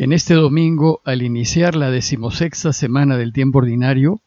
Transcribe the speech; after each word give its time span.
En 0.00 0.12
este 0.12 0.34
domingo, 0.34 1.00
al 1.04 1.22
iniciar 1.22 1.74
la 1.74 1.90
decimosexta 1.90 2.72
semana 2.72 3.16
del 3.16 3.32
tiempo 3.32 3.58
ordinario, 3.58 4.20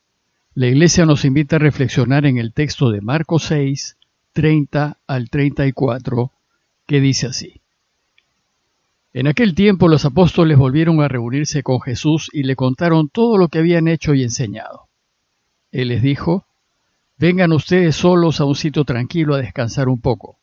la 0.53 0.67
Iglesia 0.67 1.05
nos 1.05 1.23
invita 1.23 1.55
a 1.55 1.59
reflexionar 1.59 2.25
en 2.25 2.37
el 2.37 2.51
texto 2.51 2.89
de 2.89 2.99
Marcos 2.99 3.43
6, 3.43 3.95
30 4.33 4.97
al 5.07 5.29
34, 5.29 6.33
que 6.85 6.99
dice 6.99 7.27
así. 7.27 7.61
En 9.13 9.27
aquel 9.27 9.55
tiempo 9.55 9.87
los 9.87 10.03
apóstoles 10.03 10.57
volvieron 10.57 11.01
a 11.01 11.07
reunirse 11.07 11.63
con 11.63 11.79
Jesús 11.79 12.29
y 12.33 12.43
le 12.43 12.57
contaron 12.57 13.07
todo 13.07 13.37
lo 13.37 13.47
que 13.47 13.59
habían 13.59 13.87
hecho 13.87 14.13
y 14.13 14.23
enseñado. 14.23 14.89
Él 15.71 15.87
les 15.87 16.01
dijo, 16.01 16.47
Vengan 17.17 17.53
ustedes 17.53 17.95
solos 17.95 18.41
a 18.41 18.43
un 18.43 18.55
sitio 18.55 18.83
tranquilo 18.83 19.35
a 19.35 19.41
descansar 19.41 19.87
un 19.87 20.01
poco, 20.01 20.37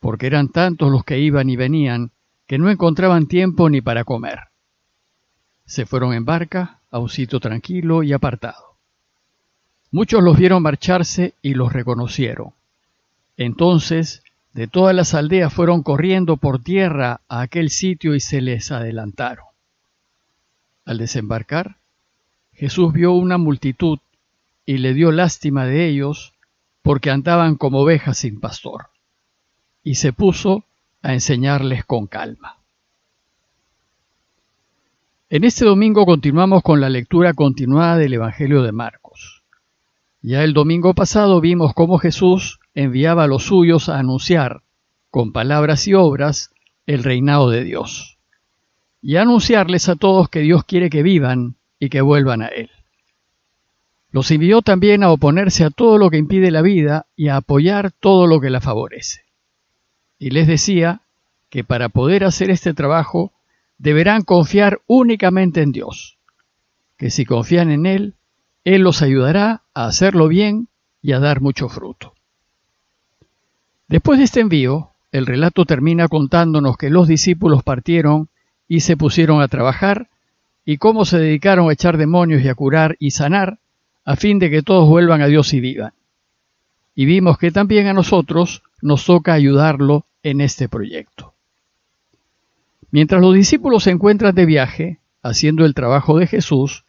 porque 0.00 0.26
eran 0.26 0.48
tantos 0.48 0.90
los 0.90 1.04
que 1.04 1.20
iban 1.20 1.48
y 1.48 1.54
venían 1.54 2.10
que 2.52 2.58
no 2.58 2.68
encontraban 2.68 3.28
tiempo 3.28 3.70
ni 3.70 3.80
para 3.80 4.04
comer. 4.04 4.40
Se 5.64 5.86
fueron 5.86 6.12
en 6.12 6.26
barca 6.26 6.82
a 6.90 6.98
un 6.98 7.08
sitio 7.08 7.40
tranquilo 7.40 8.02
y 8.02 8.12
apartado. 8.12 8.76
Muchos 9.90 10.22
los 10.22 10.36
vieron 10.36 10.62
marcharse 10.62 11.32
y 11.40 11.54
los 11.54 11.72
reconocieron. 11.72 12.52
Entonces, 13.38 14.22
de 14.52 14.66
todas 14.66 14.94
las 14.94 15.14
aldeas 15.14 15.50
fueron 15.50 15.82
corriendo 15.82 16.36
por 16.36 16.62
tierra 16.62 17.22
a 17.26 17.40
aquel 17.40 17.70
sitio 17.70 18.14
y 18.14 18.20
se 18.20 18.42
les 18.42 18.70
adelantaron. 18.70 19.46
Al 20.84 20.98
desembarcar, 20.98 21.76
Jesús 22.52 22.92
vio 22.92 23.12
una 23.12 23.38
multitud 23.38 23.98
y 24.66 24.76
le 24.76 24.92
dio 24.92 25.10
lástima 25.10 25.64
de 25.64 25.88
ellos 25.88 26.34
porque 26.82 27.10
andaban 27.10 27.56
como 27.56 27.80
ovejas 27.80 28.18
sin 28.18 28.40
pastor, 28.40 28.88
y 29.82 29.94
se 29.94 30.12
puso 30.12 30.66
a 31.02 31.12
enseñarles 31.12 31.84
con 31.84 32.06
calma. 32.06 32.58
En 35.28 35.44
este 35.44 35.64
domingo 35.64 36.06
continuamos 36.06 36.62
con 36.62 36.80
la 36.80 36.88
lectura 36.88 37.34
continuada 37.34 37.96
del 37.96 38.14
Evangelio 38.14 38.62
de 38.62 38.70
Marcos. 38.72 39.42
Ya 40.20 40.44
el 40.44 40.52
domingo 40.52 40.94
pasado 40.94 41.40
vimos 41.40 41.74
cómo 41.74 41.98
Jesús 41.98 42.60
enviaba 42.74 43.24
a 43.24 43.26
los 43.26 43.44
suyos 43.44 43.88
a 43.88 43.98
anunciar, 43.98 44.62
con 45.10 45.32
palabras 45.32 45.88
y 45.88 45.94
obras, 45.94 46.50
el 46.86 47.02
reinado 47.02 47.50
de 47.50 47.64
Dios, 47.64 48.18
y 49.00 49.16
a 49.16 49.22
anunciarles 49.22 49.88
a 49.88 49.96
todos 49.96 50.28
que 50.28 50.40
Dios 50.40 50.64
quiere 50.64 50.90
que 50.90 51.02
vivan 51.02 51.56
y 51.80 51.88
que 51.88 52.00
vuelvan 52.00 52.42
a 52.42 52.46
Él. 52.46 52.70
Los 54.12 54.30
envió 54.30 54.62
también 54.62 55.02
a 55.02 55.10
oponerse 55.10 55.64
a 55.64 55.70
todo 55.70 55.98
lo 55.98 56.10
que 56.10 56.18
impide 56.18 56.50
la 56.50 56.62
vida 56.62 57.06
y 57.16 57.28
a 57.28 57.36
apoyar 57.36 57.90
todo 57.90 58.26
lo 58.26 58.40
que 58.40 58.50
la 58.50 58.60
favorece 58.60 59.31
y 60.22 60.30
les 60.30 60.46
decía 60.46 61.00
que 61.50 61.64
para 61.64 61.88
poder 61.88 62.22
hacer 62.22 62.48
este 62.50 62.74
trabajo 62.74 63.32
deberán 63.76 64.22
confiar 64.22 64.80
únicamente 64.86 65.62
en 65.62 65.72
Dios, 65.72 66.16
que 66.96 67.10
si 67.10 67.24
confían 67.24 67.72
en 67.72 67.86
Él, 67.86 68.14
Él 68.62 68.82
los 68.82 69.02
ayudará 69.02 69.62
a 69.74 69.86
hacerlo 69.86 70.28
bien 70.28 70.68
y 71.02 71.10
a 71.10 71.18
dar 71.18 71.40
mucho 71.40 71.68
fruto. 71.68 72.14
Después 73.88 74.20
de 74.20 74.26
este 74.26 74.38
envío, 74.38 74.92
el 75.10 75.26
relato 75.26 75.64
termina 75.64 76.06
contándonos 76.06 76.76
que 76.76 76.88
los 76.88 77.08
discípulos 77.08 77.64
partieron 77.64 78.28
y 78.68 78.80
se 78.80 78.96
pusieron 78.96 79.42
a 79.42 79.48
trabajar 79.48 80.08
y 80.64 80.76
cómo 80.76 81.04
se 81.04 81.18
dedicaron 81.18 81.68
a 81.68 81.72
echar 81.72 81.96
demonios 81.96 82.42
y 82.44 82.48
a 82.48 82.54
curar 82.54 82.94
y 83.00 83.10
sanar 83.10 83.58
a 84.04 84.14
fin 84.14 84.38
de 84.38 84.50
que 84.50 84.62
todos 84.62 84.88
vuelvan 84.88 85.20
a 85.20 85.26
Dios 85.26 85.52
y 85.52 85.58
vivan. 85.58 85.94
Y 86.94 87.04
vimos 87.06 87.38
que 87.38 87.50
también 87.50 87.86
a 87.86 87.92
nosotros 87.92 88.62
nos 88.80 89.04
toca 89.04 89.32
ayudarlo 89.32 90.04
en 90.22 90.40
este 90.40 90.68
proyecto. 90.68 91.34
Mientras 92.90 93.20
los 93.22 93.34
discípulos 93.34 93.84
se 93.84 93.90
encuentran 93.90 94.34
de 94.34 94.44
viaje, 94.44 94.98
haciendo 95.22 95.64
el 95.64 95.74
trabajo 95.74 96.18
de 96.18 96.26
Jesús, 96.26 96.84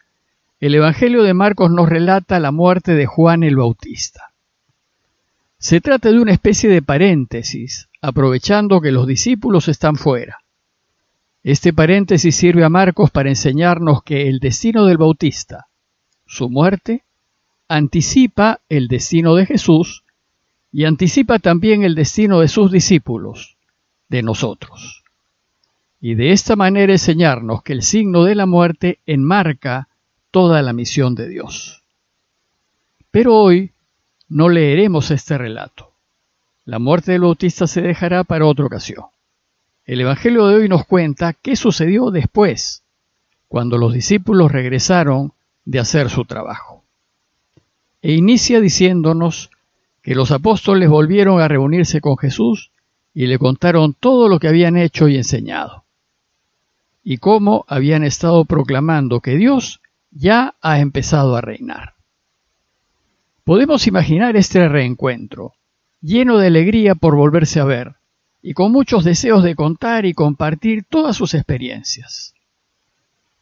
el 0.60 0.74
Evangelio 0.74 1.22
de 1.22 1.34
Marcos 1.34 1.70
nos 1.70 1.88
relata 1.88 2.38
la 2.40 2.50
muerte 2.50 2.94
de 2.94 3.06
Juan 3.06 3.42
el 3.42 3.56
Bautista. 3.56 4.32
Se 5.58 5.80
trata 5.80 6.10
de 6.10 6.20
una 6.20 6.32
especie 6.32 6.68
de 6.68 6.82
paréntesis, 6.82 7.88
aprovechando 8.02 8.82
que 8.82 8.92
los 8.92 9.06
discípulos 9.06 9.68
están 9.68 9.96
fuera. 9.96 10.38
Este 11.42 11.72
paréntesis 11.72 12.36
sirve 12.36 12.64
a 12.64 12.68
Marcos 12.68 13.10
para 13.10 13.30
enseñarnos 13.30 14.02
que 14.02 14.28
el 14.28 14.40
destino 14.40 14.84
del 14.84 14.98
Bautista, 14.98 15.68
su 16.26 16.50
muerte, 16.50 17.04
anticipa 17.68 18.60
el 18.68 18.88
destino 18.88 19.34
de 19.34 19.46
Jesús 19.46 20.04
y 20.72 20.84
anticipa 20.84 21.38
también 21.38 21.82
el 21.84 21.94
destino 21.94 22.40
de 22.40 22.48
sus 22.48 22.70
discípulos, 22.70 23.56
de 24.08 24.22
nosotros. 24.22 25.04
Y 26.00 26.14
de 26.14 26.32
esta 26.32 26.56
manera 26.56 26.92
enseñarnos 26.92 27.62
que 27.62 27.72
el 27.72 27.82
signo 27.82 28.24
de 28.24 28.34
la 28.34 28.46
muerte 28.46 28.98
enmarca 29.06 29.88
toda 30.30 30.60
la 30.62 30.72
misión 30.72 31.14
de 31.14 31.28
Dios. 31.28 31.82
Pero 33.10 33.36
hoy 33.36 33.72
no 34.28 34.48
leeremos 34.48 35.10
este 35.10 35.38
relato. 35.38 35.92
La 36.64 36.78
muerte 36.78 37.12
del 37.12 37.22
Bautista 37.22 37.66
se 37.66 37.82
dejará 37.82 38.24
para 38.24 38.46
otra 38.46 38.66
ocasión. 38.66 39.04
El 39.84 40.00
Evangelio 40.00 40.48
de 40.48 40.56
hoy 40.56 40.68
nos 40.68 40.86
cuenta 40.86 41.34
qué 41.34 41.56
sucedió 41.56 42.10
después, 42.10 42.82
cuando 43.48 43.78
los 43.78 43.92
discípulos 43.92 44.50
regresaron 44.50 45.32
de 45.64 45.78
hacer 45.78 46.10
su 46.10 46.24
trabajo. 46.24 46.83
E 48.04 48.12
inicia 48.12 48.60
diciéndonos 48.60 49.50
que 50.02 50.14
los 50.14 50.30
apóstoles 50.30 50.90
volvieron 50.90 51.40
a 51.40 51.48
reunirse 51.48 52.02
con 52.02 52.18
Jesús 52.18 52.70
y 53.14 53.28
le 53.28 53.38
contaron 53.38 53.94
todo 53.94 54.28
lo 54.28 54.38
que 54.38 54.48
habían 54.48 54.76
hecho 54.76 55.08
y 55.08 55.16
enseñado, 55.16 55.84
y 57.02 57.16
cómo 57.16 57.64
habían 57.66 58.04
estado 58.04 58.44
proclamando 58.44 59.20
que 59.20 59.38
Dios 59.38 59.80
ya 60.10 60.54
ha 60.60 60.80
empezado 60.80 61.34
a 61.34 61.40
reinar. 61.40 61.94
Podemos 63.42 63.86
imaginar 63.86 64.36
este 64.36 64.68
reencuentro, 64.68 65.54
lleno 66.02 66.36
de 66.36 66.48
alegría 66.48 66.94
por 66.94 67.16
volverse 67.16 67.58
a 67.58 67.64
ver, 67.64 67.94
y 68.42 68.52
con 68.52 68.70
muchos 68.70 69.04
deseos 69.04 69.42
de 69.42 69.54
contar 69.54 70.04
y 70.04 70.12
compartir 70.12 70.84
todas 70.84 71.16
sus 71.16 71.32
experiencias. 71.32 72.34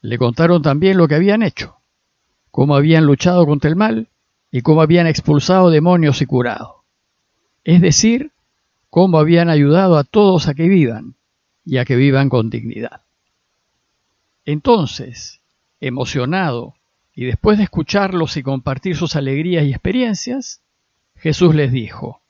Le 0.02 0.18
contaron 0.18 0.62
también 0.62 0.98
lo 0.98 1.08
que 1.08 1.16
habían 1.16 1.42
hecho, 1.42 1.78
cómo 2.52 2.76
habían 2.76 3.06
luchado 3.06 3.44
contra 3.44 3.68
el 3.68 3.74
mal 3.74 4.08
y 4.52 4.60
cómo 4.60 4.82
habían 4.82 5.06
expulsado 5.06 5.70
demonios 5.70 6.20
y 6.20 6.26
curado. 6.26 6.84
Es 7.64 7.80
decir, 7.80 8.30
cómo 8.90 9.18
habían 9.18 9.48
ayudado 9.48 9.96
a 9.96 10.04
todos 10.04 10.46
a 10.46 10.54
que 10.54 10.68
vivan 10.68 11.14
y 11.64 11.78
a 11.78 11.86
que 11.86 11.96
vivan 11.96 12.28
con 12.28 12.50
dignidad. 12.50 13.00
Entonces, 14.44 15.40
emocionado 15.80 16.74
y 17.14 17.24
después 17.24 17.56
de 17.56 17.64
escucharlos 17.64 18.36
y 18.36 18.42
compartir 18.42 18.96
sus 18.96 19.16
alegrías 19.16 19.64
y 19.64 19.70
experiencias, 19.70 20.60
Jesús 21.16 21.54
les 21.54 21.72
dijo, 21.72 22.20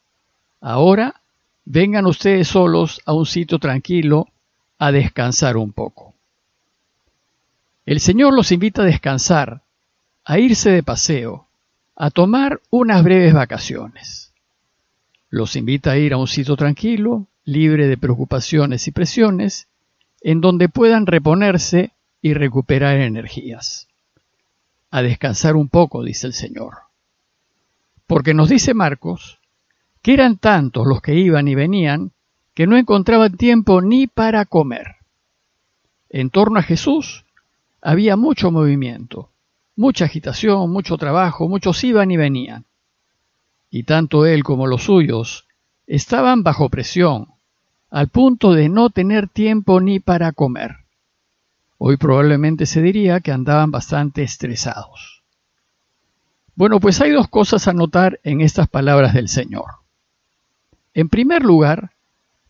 ahora 0.61 1.23
vengan 1.65 2.07
ustedes 2.07 2.47
solos 2.47 3.01
a 3.05 3.15
un 3.15 3.27
sitio 3.27 3.59
tranquilo 3.59 4.29
a 4.79 4.93
descansar 4.93 5.57
un 5.57 5.73
poco. 5.73 6.15
El 7.85 7.99
Señor 7.99 8.33
los 8.33 8.53
invita 8.53 8.83
a 8.83 8.87
descansar, 8.87 9.63
a 10.25 10.39
irse 10.39 10.71
de 10.71 10.85
paseo, 10.85 11.49
a 11.97 12.11
tomar 12.11 12.61
unas 12.71 13.03
breves 13.03 13.35
vacaciones. 13.35 14.33
Los 15.29 15.57
invita 15.57 15.93
a 15.93 15.99
ir 15.99 16.13
a 16.13 16.19
un 16.19 16.29
sitio 16.29 16.57
tranquilo, 16.57 17.27
libre 17.45 17.87
de 17.87 17.97
preocupaciones 17.97 18.87
y 18.89 18.93
presiones, 18.93 19.69
en 20.21 20.41
donde 20.41 20.69
puedan 20.69 21.07
reponerse 21.07 21.93
y 22.21 22.35
recuperar 22.35 22.99
energías. 22.99 23.89
A 24.91 25.03
descansar 25.03 25.57
un 25.57 25.69
poco, 25.69 26.03
dice 26.03 26.27
el 26.27 26.35
Señor. 26.35 26.75
Porque 28.07 28.35
nos 28.35 28.49
dice 28.49 28.75
Marcos 28.75 29.39
que 30.03 30.15
eran 30.15 30.37
tantos 30.37 30.87
los 30.87 31.01
que 31.01 31.15
iban 31.15 31.49
y 31.49 31.55
venían 31.55 32.13
que 32.55 32.67
no 32.67 32.77
encontraban 32.77 33.37
tiempo 33.37 33.81
ni 33.81 34.07
para 34.07 34.45
comer. 34.45 34.97
En 36.11 36.29
torno 36.29 36.59
a 36.59 36.63
Jesús 36.63 37.25
había 37.81 38.17
mucho 38.17 38.51
movimiento, 38.51 39.31
mucha 39.77 40.05
agitación, 40.05 40.71
mucho 40.71 40.97
trabajo, 40.99 41.49
muchos 41.49 41.83
iban 41.85 42.11
y 42.11 42.17
venían. 42.17 42.65
Y 43.71 43.85
tanto 43.85 44.27
él 44.27 44.45
como 44.45 44.67
los 44.67 44.85
suyos 44.85 45.47
estaban 45.87 46.43
bajo 46.43 46.69
presión, 46.69 47.29
al 47.91 48.09
punto 48.09 48.53
de 48.53 48.69
no 48.69 48.91
tener 48.91 49.29
tiempo 49.29 49.81
ni 49.81 50.01
para 50.01 50.33
comer. 50.33 50.77
Hoy 51.79 51.97
probablemente 51.97 52.67
se 52.67 52.81
diría 52.81 53.21
que 53.21 53.33
andaban 53.33 53.71
bastante 53.71 54.23
estresados. 54.23 55.23
Bueno, 56.55 56.81
pues 56.81 57.01
hay 57.01 57.11
dos 57.11 57.29
cosas 57.29 57.67
a 57.67 57.73
notar 57.73 58.21
en 58.25 58.41
estas 58.41 58.69
palabras 58.69 59.15
del 59.15 59.29
Señor. 59.29 59.67
En 60.95 61.09
primer 61.09 61.43
lugar, 61.43 61.93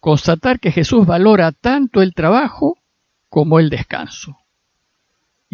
constatar 0.00 0.58
que 0.58 0.72
Jesús 0.72 1.06
valora 1.06 1.52
tanto 1.52 2.02
el 2.02 2.12
trabajo 2.12 2.78
como 3.28 3.60
el 3.60 3.70
descanso. 3.70 4.36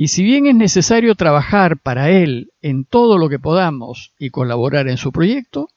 Y 0.00 0.06
si 0.06 0.22
bien 0.22 0.46
es 0.46 0.54
necesario 0.54 1.16
trabajar 1.16 1.76
para 1.76 2.08
Él 2.08 2.52
en 2.62 2.84
todo 2.84 3.18
lo 3.18 3.28
que 3.28 3.40
podamos 3.40 4.12
y 4.16 4.30
colaborar 4.30 4.86
en 4.86 4.96
su 4.96 5.10
proyecto, 5.10 5.70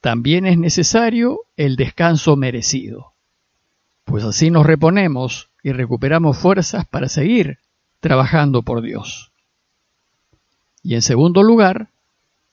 también 0.00 0.44
es 0.44 0.58
necesario 0.58 1.42
el 1.56 1.76
descanso 1.76 2.34
merecido. 2.34 3.12
pues 4.02 4.24
así 4.24 4.50
nos 4.50 4.66
reponemos 4.66 5.50
y 5.62 5.70
recuperamos 5.70 6.36
fuerzas 6.36 6.84
para 6.84 7.08
seguir 7.08 7.58
trabajando 8.00 8.62
por 8.62 8.82
Dios. 8.82 9.30
Y 10.82 10.96
en 10.96 11.02
segundo 11.02 11.44
lugar, 11.44 11.90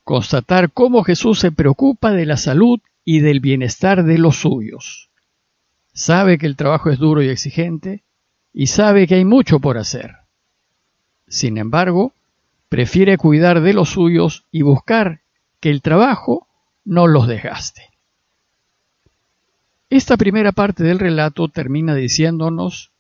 constatar 0.04 0.70
cómo 0.72 1.04
Jesús 1.04 1.40
se 1.40 1.52
preocupa 1.52 2.12
de 2.12 2.28
la 2.28 2.38
salud 2.38 2.80
y 3.04 3.22
del 3.22 3.40
bienestar 3.40 4.04
de 4.04 4.20
los 4.20 4.36
suyos. 4.36 5.10
Sabe 5.94 6.38
que 6.38 6.46
el 6.46 6.56
trabajo 6.56 6.92
es 6.92 7.00
duro 7.00 7.24
y 7.24 7.30
exigente 7.30 8.04
y 8.54 8.68
sabe 8.68 9.08
que 9.08 9.16
hay 9.16 9.26
mucho 9.26 9.60
por 9.60 9.80
hacer. 9.80 10.25
Sin 11.28 11.58
embargo, 11.58 12.14
prefiere 12.70 13.18
cuidar 13.18 13.62
de 13.62 13.74
los 13.74 13.90
suyos 13.90 14.46
y 14.52 14.62
buscar 14.62 15.22
que 15.60 15.70
el 15.70 15.82
trabajo 15.82 16.48
no 16.84 17.08
los 17.08 17.28
desgaste. 17.28 17.90
Esta 19.90 20.18
primera 20.18 20.52
parte 20.52 20.84
del 20.84 21.00
relato 21.00 21.48
termina 21.48 21.96
diciéndonos 21.96 22.92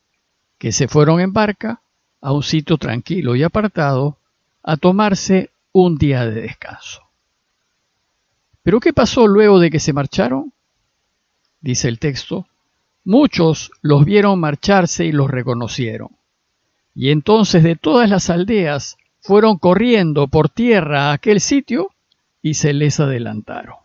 que 0.57 0.72
se 0.72 0.88
fueron 0.88 1.19
en 1.19 1.33
barca 1.33 1.81
a 2.22 2.31
un 2.31 2.44
sitio 2.44 2.77
tranquilo 2.77 3.36
y 3.36 3.44
apartado 3.44 4.18
a 4.63 4.77
tomarse 4.77 5.51
un 5.72 5.98
día 5.98 6.25
de 6.25 6.42
descanso. 6.42 7.01
¿Pero 8.63 8.80
qué 8.80 8.94
pasó 8.94 9.27
luego 9.27 9.60
de 9.60 9.69
que 9.69 9.80
se 9.80 9.94
marcharon? 9.94 10.54
Dice 11.62 11.88
el 11.88 12.00
texto, 12.00 12.48
muchos 13.04 13.72
los 13.81 14.06
vieron 14.06 14.39
marcharse 14.39 15.06
y 15.06 15.12
los 15.12 15.30
reconocieron. 15.30 16.15
Y 16.96 17.10
entonces 17.10 17.62
de 17.62 17.76
todas 17.76 18.10
las 18.10 18.30
aldeas 18.30 18.98
fueron 19.20 19.58
corriendo 19.58 20.28
por 20.28 20.48
tierra 20.50 21.10
a 21.10 21.14
aquel 21.14 21.42
sitio 21.42 21.90
y 22.42 22.54
se 22.54 22.74
les 22.74 23.02
adelantaron. 23.02 23.76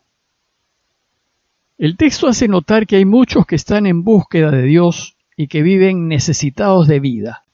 El 1.77 1.97
texto 1.97 2.29
hace 2.29 2.47
notar 2.47 2.87
que 2.87 2.97
hay 2.97 3.05
muchos 3.05 3.47
que 3.47 3.57
están 3.57 3.87
en 3.87 4.05
búsqueda 4.05 4.51
de 4.53 4.62
Dios 4.62 5.17
y 5.37 5.49
que 5.49 5.62
viven 5.62 6.07
necesitados 6.07 6.87
de 6.87 7.01
vida. 7.01 7.45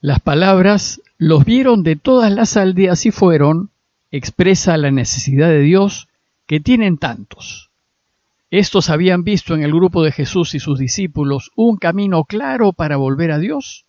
Las 0.00 0.20
palabras 0.20 1.00
los 1.16 1.44
vieron 1.44 1.82
de 1.82 1.96
todas 1.96 2.30
las 2.30 2.56
aldeas 2.56 3.06
y 3.06 3.12
fueron 3.12 3.70
expresa 4.10 4.76
la 4.76 4.90
necesidad 4.90 5.48
de 5.48 5.60
Dios 5.60 6.08
que 6.46 6.60
tienen 6.60 6.98
tantos. 6.98 7.70
Estos 8.50 8.90
habían 8.90 9.24
visto 9.24 9.54
en 9.54 9.62
el 9.62 9.72
grupo 9.72 10.02
de 10.02 10.12
Jesús 10.12 10.54
y 10.54 10.60
sus 10.60 10.78
discípulos 10.78 11.50
un 11.56 11.78
camino 11.78 12.24
claro 12.24 12.72
para 12.72 12.96
volver 12.96 13.32
a 13.32 13.38
Dios 13.38 13.85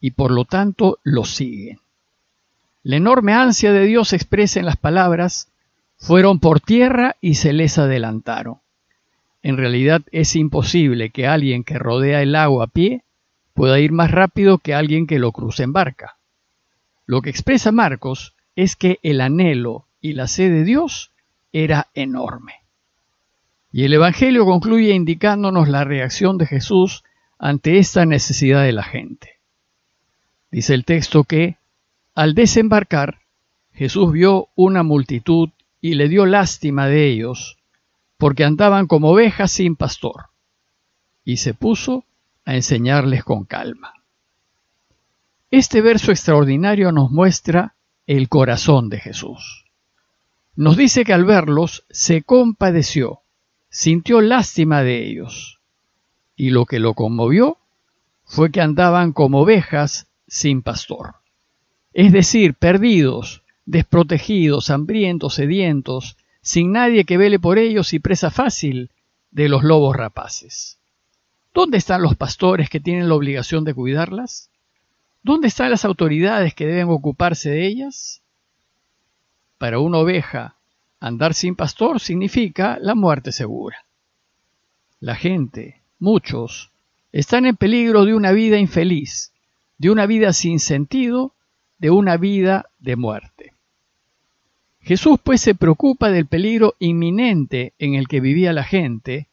y 0.00 0.12
por 0.12 0.30
lo 0.30 0.44
tanto 0.44 0.98
lo 1.02 1.24
siguen. 1.24 1.78
La 2.82 2.96
enorme 2.96 3.32
ansia 3.32 3.72
de 3.72 3.86
Dios 3.86 4.12
expresa 4.12 4.60
en 4.60 4.66
las 4.66 4.76
palabras 4.76 5.48
fueron 5.96 6.38
por 6.38 6.60
tierra 6.60 7.16
y 7.20 7.36
se 7.36 7.52
les 7.52 7.78
adelantaron. 7.78 8.58
En 9.42 9.56
realidad 9.56 10.02
es 10.12 10.36
imposible 10.36 11.10
que 11.10 11.26
alguien 11.26 11.64
que 11.64 11.78
rodea 11.78 12.22
el 12.22 12.34
agua 12.34 12.64
a 12.64 12.66
pie 12.68 13.02
pueda 13.54 13.78
ir 13.78 13.92
más 13.92 14.10
rápido 14.10 14.58
que 14.58 14.74
alguien 14.74 15.06
que 15.06 15.18
lo 15.18 15.32
cruce 15.32 15.62
en 15.62 15.72
barca. 15.72 16.16
Lo 17.06 17.22
que 17.22 17.30
expresa 17.30 17.72
Marcos 17.72 18.34
es 18.56 18.76
que 18.76 18.98
el 19.02 19.20
anhelo 19.20 19.86
y 20.00 20.12
la 20.12 20.26
sed 20.26 20.50
de 20.50 20.64
Dios 20.64 21.12
era 21.52 21.88
enorme. 21.94 22.54
Y 23.72 23.84
el 23.84 23.94
Evangelio 23.94 24.44
concluye 24.44 24.92
indicándonos 24.92 25.68
la 25.68 25.84
reacción 25.84 26.38
de 26.38 26.46
Jesús 26.46 27.04
ante 27.38 27.78
esta 27.78 28.06
necesidad 28.06 28.62
de 28.62 28.72
la 28.72 28.82
gente. 28.82 29.33
Dice 30.54 30.74
el 30.74 30.84
texto 30.84 31.24
que, 31.24 31.56
al 32.14 32.36
desembarcar, 32.36 33.22
Jesús 33.72 34.12
vio 34.12 34.50
una 34.54 34.84
multitud 34.84 35.48
y 35.80 35.94
le 35.94 36.08
dio 36.08 36.26
lástima 36.26 36.86
de 36.86 37.08
ellos, 37.08 37.58
porque 38.18 38.44
andaban 38.44 38.86
como 38.86 39.10
ovejas 39.10 39.50
sin 39.50 39.74
pastor, 39.74 40.26
y 41.24 41.38
se 41.38 41.54
puso 41.54 42.04
a 42.44 42.54
enseñarles 42.54 43.24
con 43.24 43.42
calma. 43.46 43.94
Este 45.50 45.80
verso 45.80 46.12
extraordinario 46.12 46.92
nos 46.92 47.10
muestra 47.10 47.74
el 48.06 48.28
corazón 48.28 48.90
de 48.90 49.00
Jesús. 49.00 49.64
Nos 50.54 50.76
dice 50.76 51.04
que 51.04 51.14
al 51.14 51.24
verlos 51.24 51.84
se 51.90 52.22
compadeció, 52.22 53.22
sintió 53.70 54.20
lástima 54.20 54.84
de 54.84 55.04
ellos, 55.04 55.58
y 56.36 56.50
lo 56.50 56.64
que 56.64 56.78
lo 56.78 56.94
conmovió 56.94 57.58
fue 58.24 58.52
que 58.52 58.60
andaban 58.60 59.12
como 59.12 59.40
ovejas 59.40 60.06
sin 60.34 60.62
pastor, 60.62 61.14
es 61.92 62.10
decir, 62.10 62.54
perdidos, 62.54 63.42
desprotegidos, 63.66 64.68
hambrientos, 64.68 65.34
sedientos, 65.34 66.16
sin 66.42 66.72
nadie 66.72 67.04
que 67.04 67.16
vele 67.16 67.38
por 67.38 67.56
ellos 67.56 67.92
y 67.92 68.00
presa 68.00 68.32
fácil 68.32 68.90
de 69.30 69.48
los 69.48 69.62
lobos 69.62 69.94
rapaces. 69.94 70.76
¿Dónde 71.54 71.78
están 71.78 72.02
los 72.02 72.16
pastores 72.16 72.68
que 72.68 72.80
tienen 72.80 73.08
la 73.08 73.14
obligación 73.14 73.62
de 73.62 73.74
cuidarlas? 73.74 74.50
¿Dónde 75.22 75.46
están 75.46 75.70
las 75.70 75.84
autoridades 75.84 76.52
que 76.52 76.66
deben 76.66 76.88
ocuparse 76.88 77.50
de 77.50 77.68
ellas? 77.68 78.20
Para 79.56 79.78
una 79.78 79.98
oveja, 79.98 80.56
andar 80.98 81.34
sin 81.34 81.54
pastor 81.54 82.00
significa 82.00 82.76
la 82.80 82.96
muerte 82.96 83.30
segura. 83.30 83.84
La 84.98 85.14
gente, 85.14 85.80
muchos, 86.00 86.72
están 87.12 87.46
en 87.46 87.54
peligro 87.54 88.04
de 88.04 88.16
una 88.16 88.32
vida 88.32 88.58
infeliz, 88.58 89.30
de 89.78 89.90
una 89.90 90.06
vida 90.06 90.32
sin 90.32 90.60
sentido, 90.60 91.32
de 91.78 91.90
una 91.90 92.16
vida 92.16 92.70
de 92.78 92.96
muerte. 92.96 93.52
Jesús 94.80 95.18
pues 95.22 95.40
se 95.40 95.54
preocupa 95.54 96.10
del 96.10 96.26
peligro 96.26 96.74
inminente 96.78 97.72
en 97.78 97.94
el 97.94 98.06
que 98.06 98.20
vivía 98.20 98.52
la 98.52 98.64
gente, 98.64 99.28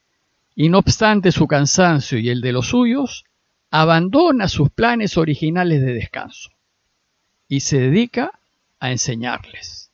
y 0.55 0.69
no 0.69 0.79
obstante 0.79 1.31
su 1.31 1.47
cansancio 1.47 2.17
y 2.17 2.29
el 2.29 2.41
de 2.41 2.53
los 2.53 2.67
suyos, 2.67 3.25
abandona 3.69 4.47
sus 4.47 4.69
planes 4.69 5.17
originales 5.17 5.81
de 5.81 5.93
descanso 5.93 6.51
y 7.47 7.61
se 7.61 7.79
dedica 7.79 8.39
a 8.79 8.91
enseñarles. 8.91 9.91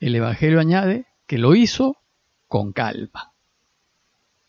El 0.00 0.16
Evangelio 0.16 0.58
añade 0.58 1.06
que 1.26 1.38
lo 1.38 1.54
hizo 1.54 1.96
con 2.48 2.72
calma. 2.72 3.32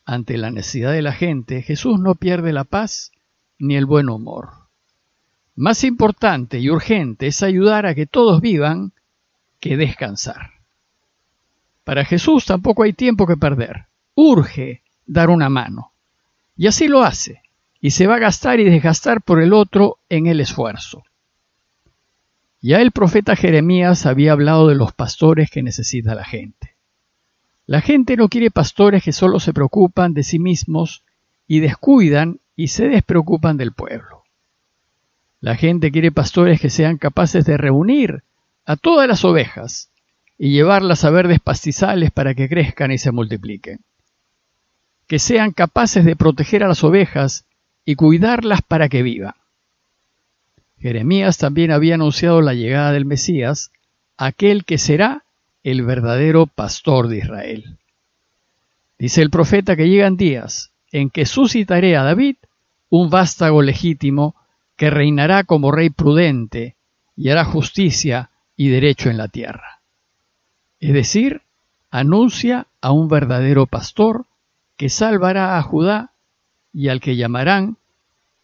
Ante 0.05 0.37
la 0.37 0.49
necesidad 0.49 0.91
de 0.91 1.03
la 1.03 1.13
gente, 1.13 1.61
Jesús 1.61 1.99
no 1.99 2.15
pierde 2.15 2.51
la 2.51 2.63
paz 2.63 3.11
ni 3.59 3.75
el 3.75 3.85
buen 3.85 4.09
humor. 4.09 4.62
Más 5.55 5.83
importante 5.83 6.59
y 6.59 6.69
urgente 6.69 7.27
es 7.27 7.43
ayudar 7.43 7.85
a 7.85 7.93
que 7.93 8.07
todos 8.07 8.41
vivan 8.41 8.91
que 9.59 9.77
descansar. 9.77 10.51
Para 11.83 12.05
Jesús 12.05 12.45
tampoco 12.45 12.83
hay 12.83 12.93
tiempo 12.93 13.27
que 13.27 13.37
perder. 13.37 13.85
Urge 14.15 14.81
dar 15.05 15.29
una 15.29 15.49
mano. 15.49 15.91
Y 16.55 16.67
así 16.67 16.87
lo 16.87 17.03
hace, 17.03 17.41
y 17.81 17.91
se 17.91 18.07
va 18.07 18.15
a 18.15 18.19
gastar 18.19 18.59
y 18.59 18.63
desgastar 18.63 19.21
por 19.21 19.41
el 19.41 19.53
otro 19.53 19.97
en 20.09 20.27
el 20.27 20.39
esfuerzo. 20.39 21.03
Ya 22.61 22.79
el 22.79 22.91
profeta 22.91 23.35
Jeremías 23.35 24.05
había 24.05 24.31
hablado 24.31 24.69
de 24.69 24.75
los 24.75 24.93
pastores 24.93 25.51
que 25.51 25.63
necesita 25.63 26.15
la 26.15 26.23
gente. 26.23 26.75
La 27.65 27.81
gente 27.81 28.17
no 28.17 28.29
quiere 28.29 28.51
pastores 28.51 29.03
que 29.03 29.11
solo 29.11 29.39
se 29.39 29.53
preocupan 29.53 30.13
de 30.13 30.23
sí 30.23 30.39
mismos 30.39 31.03
y 31.47 31.59
descuidan 31.59 32.39
y 32.55 32.69
se 32.69 32.87
despreocupan 32.87 33.57
del 33.57 33.73
pueblo. 33.73 34.22
La 35.43 35.57
gente 35.57 35.91
quiere 35.91 36.09
pastores 36.09 36.61
que 36.61 36.69
sean 36.69 36.97
capaces 36.97 37.43
de 37.43 37.57
reunir 37.57 38.23
a 38.63 38.77
todas 38.77 39.09
las 39.09 39.25
ovejas 39.25 39.89
y 40.37 40.51
llevarlas 40.51 41.03
a 41.03 41.09
verdes 41.09 41.41
pastizales 41.41 42.11
para 42.11 42.33
que 42.33 42.47
crezcan 42.47 42.93
y 42.93 42.97
se 42.97 43.11
multipliquen. 43.11 43.81
Que 45.05 45.19
sean 45.19 45.51
capaces 45.51 46.05
de 46.05 46.15
proteger 46.15 46.63
a 46.63 46.69
las 46.69 46.85
ovejas 46.85 47.43
y 47.83 47.95
cuidarlas 47.95 48.61
para 48.61 48.87
que 48.87 49.03
vivan. 49.03 49.33
Jeremías 50.79 51.37
también 51.37 51.71
había 51.71 51.95
anunciado 51.95 52.41
la 52.41 52.53
llegada 52.53 52.93
del 52.93 53.03
Mesías, 53.03 53.73
aquel 54.15 54.63
que 54.63 54.77
será 54.77 55.25
el 55.61 55.81
verdadero 55.81 56.47
pastor 56.47 57.09
de 57.09 57.17
Israel. 57.17 57.79
Dice 58.97 59.21
el 59.21 59.29
profeta 59.29 59.75
que 59.75 59.89
llegan 59.89 60.15
días 60.15 60.71
en 60.93 61.09
que 61.09 61.25
suscitaré 61.25 61.97
a 61.97 62.03
David 62.03 62.37
un 62.89 63.09
vástago 63.09 63.61
legítimo 63.61 64.35
que 64.75 64.89
reinará 64.89 65.43
como 65.43 65.71
rey 65.71 65.89
prudente 65.89 66.75
y 67.15 67.29
hará 67.29 67.45
justicia 67.45 68.31
y 68.55 68.69
derecho 68.69 69.09
en 69.09 69.17
la 69.17 69.27
tierra. 69.27 69.81
Es 70.79 70.93
decir, 70.93 71.41
anuncia 71.91 72.67
a 72.81 72.91
un 72.91 73.07
verdadero 73.07 73.67
pastor 73.67 74.25
que 74.77 74.89
salvará 74.89 75.57
a 75.57 75.61
Judá 75.61 76.11
y 76.73 76.89
al 76.89 76.99
que 76.99 77.15
llamarán 77.15 77.77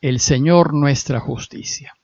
el 0.01 0.19
Señor 0.19 0.73
nuestra 0.73 1.19
justicia. 1.19 1.95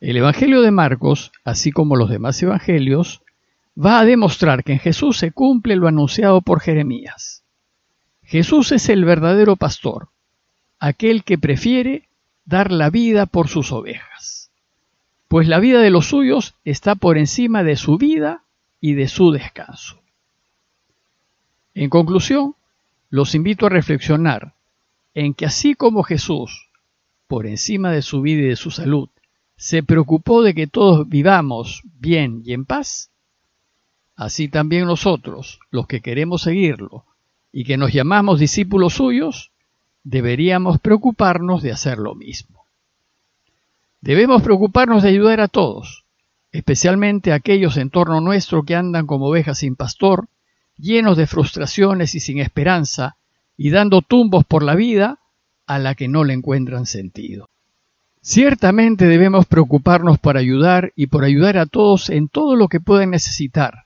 El 0.00 0.16
Evangelio 0.16 0.62
de 0.62 0.70
Marcos, 0.70 1.32
así 1.44 1.72
como 1.72 1.96
los 1.96 2.10
demás 2.10 2.42
evangelios, 2.42 3.22
va 3.78 4.00
a 4.00 4.04
demostrar 4.04 4.64
que 4.64 4.72
en 4.72 4.78
Jesús 4.78 5.18
se 5.18 5.30
cumple 5.32 5.76
lo 5.76 5.88
anunciado 5.88 6.40
por 6.40 6.60
Jeremías. 6.60 7.44
Jesús 8.22 8.72
es 8.72 8.88
el 8.88 9.04
verdadero 9.04 9.56
pastor, 9.56 10.08
aquel 10.78 11.22
que 11.22 11.38
prefiere 11.38 12.08
dar 12.46 12.72
la 12.72 12.88
vida 12.90 13.26
por 13.26 13.48
sus 13.48 13.70
ovejas 13.72 14.36
pues 15.28 15.48
la 15.48 15.58
vida 15.58 15.80
de 15.80 15.90
los 15.90 16.06
suyos 16.06 16.54
está 16.64 16.94
por 16.94 17.18
encima 17.18 17.62
de 17.62 17.76
su 17.76 17.98
vida 17.98 18.44
y 18.80 18.94
de 18.94 19.08
su 19.08 19.32
descanso. 19.32 20.00
En 21.74 21.90
conclusión, 21.90 22.54
los 23.10 23.34
invito 23.34 23.66
a 23.66 23.70
reflexionar 23.70 24.54
en 25.14 25.34
que 25.34 25.46
así 25.46 25.74
como 25.74 26.02
Jesús, 26.02 26.68
por 27.26 27.46
encima 27.46 27.90
de 27.90 28.02
su 28.02 28.20
vida 28.20 28.42
y 28.42 28.48
de 28.48 28.56
su 28.56 28.70
salud, 28.70 29.08
se 29.56 29.82
preocupó 29.82 30.42
de 30.42 30.54
que 30.54 30.66
todos 30.66 31.08
vivamos 31.08 31.82
bien 31.98 32.42
y 32.44 32.52
en 32.52 32.64
paz, 32.64 33.10
así 34.14 34.48
también 34.48 34.86
nosotros, 34.86 35.60
los 35.70 35.86
que 35.86 36.02
queremos 36.02 36.42
seguirlo 36.42 37.04
y 37.52 37.64
que 37.64 37.76
nos 37.78 37.92
llamamos 37.92 38.38
discípulos 38.38 38.94
suyos, 38.94 39.50
deberíamos 40.06 40.78
preocuparnos 40.78 41.62
de 41.62 41.72
hacer 41.72 41.98
lo 41.98 42.14
mismo. 42.14 42.64
Debemos 44.00 44.40
preocuparnos 44.40 45.02
de 45.02 45.08
ayudar 45.08 45.40
a 45.40 45.48
todos, 45.48 46.04
especialmente 46.52 47.32
a 47.32 47.34
aquellos 47.34 47.76
en 47.76 47.90
torno 47.90 48.20
nuestro 48.20 48.62
que 48.62 48.76
andan 48.76 49.08
como 49.08 49.26
ovejas 49.26 49.58
sin 49.58 49.74
pastor, 49.74 50.28
llenos 50.76 51.16
de 51.16 51.26
frustraciones 51.26 52.14
y 52.14 52.20
sin 52.20 52.38
esperanza, 52.38 53.16
y 53.56 53.70
dando 53.70 54.00
tumbos 54.00 54.44
por 54.44 54.62
la 54.62 54.76
vida 54.76 55.18
a 55.66 55.80
la 55.80 55.96
que 55.96 56.06
no 56.06 56.22
le 56.22 56.34
encuentran 56.34 56.86
sentido. 56.86 57.48
Ciertamente 58.20 59.06
debemos 59.06 59.46
preocuparnos 59.46 60.20
por 60.20 60.36
ayudar 60.36 60.92
y 60.94 61.08
por 61.08 61.24
ayudar 61.24 61.58
a 61.58 61.66
todos 61.66 62.10
en 62.10 62.28
todo 62.28 62.54
lo 62.54 62.68
que 62.68 62.78
pueden 62.78 63.10
necesitar, 63.10 63.85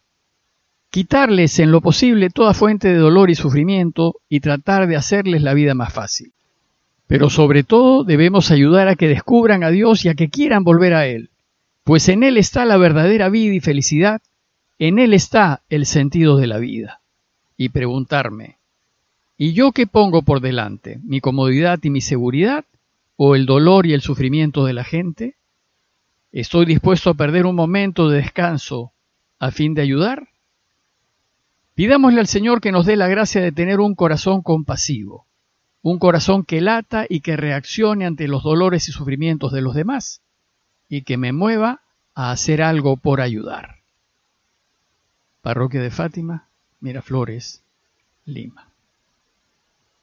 quitarles 0.90 1.58
en 1.58 1.70
lo 1.70 1.80
posible 1.80 2.30
toda 2.30 2.54
fuente 2.54 2.88
de 2.88 2.96
dolor 2.96 3.30
y 3.30 3.34
sufrimiento 3.34 4.16
y 4.28 4.40
tratar 4.40 4.86
de 4.86 4.96
hacerles 4.96 5.42
la 5.42 5.54
vida 5.54 5.74
más 5.74 5.92
fácil. 5.92 6.32
Pero 7.06 7.30
sobre 7.30 7.64
todo 7.64 8.04
debemos 8.04 8.50
ayudar 8.50 8.88
a 8.88 8.96
que 8.96 9.08
descubran 9.08 9.64
a 9.64 9.70
Dios 9.70 10.04
y 10.04 10.08
a 10.08 10.14
que 10.14 10.30
quieran 10.30 10.64
volver 10.64 10.94
a 10.94 11.06
Él, 11.06 11.30
pues 11.84 12.08
en 12.08 12.22
Él 12.22 12.36
está 12.36 12.64
la 12.64 12.76
verdadera 12.76 13.28
vida 13.28 13.54
y 13.54 13.60
felicidad, 13.60 14.20
en 14.78 14.98
Él 14.98 15.14
está 15.14 15.62
el 15.70 15.86
sentido 15.86 16.36
de 16.36 16.46
la 16.46 16.58
vida. 16.58 17.00
Y 17.56 17.70
preguntarme, 17.70 18.60
¿Y 19.42 19.54
yo 19.54 19.72
qué 19.72 19.86
pongo 19.86 20.20
por 20.20 20.42
delante? 20.42 21.00
¿Mi 21.02 21.22
comodidad 21.22 21.78
y 21.82 21.88
mi 21.88 22.02
seguridad? 22.02 22.66
¿O 23.16 23.34
el 23.34 23.46
dolor 23.46 23.86
y 23.86 23.94
el 23.94 24.02
sufrimiento 24.02 24.66
de 24.66 24.74
la 24.74 24.84
gente? 24.84 25.36
¿Estoy 26.30 26.66
dispuesto 26.66 27.08
a 27.08 27.14
perder 27.14 27.46
un 27.46 27.56
momento 27.56 28.10
de 28.10 28.18
descanso 28.18 28.92
a 29.38 29.50
fin 29.50 29.72
de 29.72 29.80
ayudar? 29.80 30.28
Pidámosle 31.80 32.20
al 32.20 32.26
Señor 32.26 32.60
que 32.60 32.72
nos 32.72 32.84
dé 32.84 32.94
la 32.94 33.08
gracia 33.08 33.40
de 33.40 33.52
tener 33.52 33.80
un 33.80 33.94
corazón 33.94 34.42
compasivo, 34.42 35.26
un 35.80 35.98
corazón 35.98 36.44
que 36.44 36.60
lata 36.60 37.06
y 37.08 37.22
que 37.22 37.38
reaccione 37.38 38.04
ante 38.04 38.28
los 38.28 38.42
dolores 38.42 38.86
y 38.90 38.92
sufrimientos 38.92 39.50
de 39.50 39.62
los 39.62 39.74
demás, 39.74 40.20
y 40.90 41.04
que 41.04 41.16
me 41.16 41.32
mueva 41.32 41.80
a 42.14 42.32
hacer 42.32 42.60
algo 42.60 42.98
por 42.98 43.22
ayudar. 43.22 43.76
Parroquia 45.40 45.80
de 45.80 45.90
Fátima, 45.90 46.48
Miraflores, 46.80 47.64
Lima. 48.26 48.69